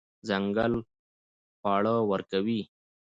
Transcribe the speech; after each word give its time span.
ځنګل 0.27 0.73
خواړه 1.59 1.95
ورکوي. 2.11 2.61